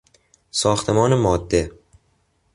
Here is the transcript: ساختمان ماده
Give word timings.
ساختمان 0.51 1.13
ماده 1.15 1.71